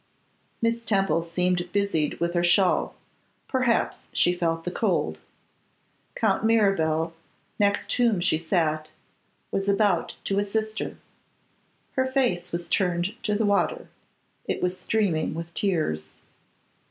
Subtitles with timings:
[0.63, 2.95] Miss Temple seemed busied with her shawl;
[3.47, 5.19] perhaps she felt the cold.
[6.15, 7.13] Count Mirabel,
[7.59, 8.87] next whom she sat,
[9.51, 10.95] was about to assist her.
[11.91, 13.89] Her face was turned to the water;
[14.45, 16.09] it was streaming with tears.